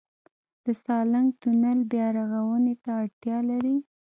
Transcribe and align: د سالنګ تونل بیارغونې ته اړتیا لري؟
د 0.63 0.65
سالنګ 0.83 1.29
تونل 1.41 1.79
بیارغونې 1.91 2.75
ته 2.83 2.91
اړتیا 3.03 3.37
لري؟ 3.49 3.75